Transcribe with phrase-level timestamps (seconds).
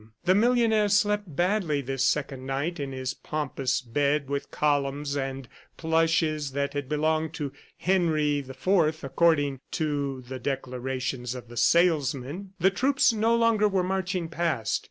[0.25, 6.53] The millionaire slept badly this second night in his pompous bed with columns and plushes
[6.53, 12.53] that had belonged to Henry IV according to the declarations of the salesmen.
[12.59, 14.79] The troops no longer were marching past.